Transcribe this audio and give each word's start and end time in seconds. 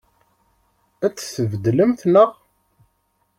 Ad 1.05 1.13
t-tbeddlemt, 1.15 2.01
naɣ? 2.13 2.29